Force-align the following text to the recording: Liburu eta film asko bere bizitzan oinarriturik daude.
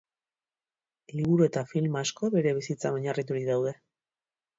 Liburu 1.19 1.45
eta 1.47 1.63
film 1.73 1.97
asko 2.01 2.29
bere 2.37 2.53
bizitzan 2.61 2.97
oinarriturik 3.01 3.47
daude. 3.51 3.75